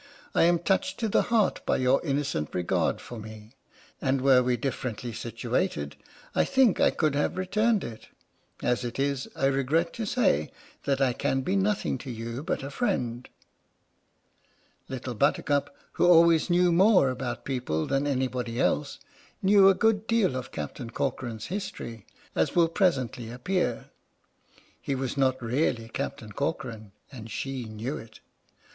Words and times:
I 0.33 0.45
am 0.45 0.57
touched 0.57 0.99
to 1.01 1.07
the 1.07 1.21
heart 1.29 1.63
by 1.63 1.77
your 1.77 2.03
innocent 2.03 2.55
regard 2.55 2.99
for 2.99 3.19
me, 3.19 3.51
and 4.01 4.19
were 4.19 4.41
we 4.41 4.57
differ 4.57 4.89
ently 4.89 5.13
situated, 5.13 5.95
I 6.33 6.43
think 6.43 6.79
I 6.79 6.89
could 6.89 7.13
have 7.13 7.37
returned 7.37 7.83
it. 7.83 8.07
As 8.63 8.83
it 8.83 8.97
is, 8.97 9.27
I 9.35 9.45
regret 9.45 9.93
to 9.93 10.07
say 10.07 10.49
that 10.85 11.01
I 11.01 11.13
can 11.13 11.41
be 11.41 11.55
nothing 11.55 11.99
to 11.99 12.09
you 12.09 12.41
but 12.41 12.63
a 12.63 12.71
friend." 12.71 13.29
Little 14.89 15.13
Buttercup, 15.13 15.69
who 15.91 16.07
always 16.07 16.49
knew 16.49 16.71
more 16.71 17.11
about 17.11 17.45
people 17.45 17.85
than 17.85 18.07
anybody 18.07 18.59
else, 18.59 18.97
knew 19.43 19.69
a 19.69 19.75
good 19.75 20.07
deal 20.07 20.31
01 20.31 20.43
Captain 20.51 20.89
Corcoran's 20.89 21.45
history, 21.45 22.07
as 22.33 22.55
will 22.55 22.69
presently 22.69 23.29
appear. 23.29 23.91
He 24.81 24.95
was 24.95 25.15
not 25.15 25.39
really 25.43 25.89
Captain 25.89 26.31
Corcoran, 26.31 26.91
and 27.11 27.29
she 27.29 27.65
knew 27.65 27.97
it. 27.97 28.19